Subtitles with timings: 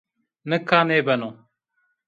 [0.49, 1.29] Nika nêbeno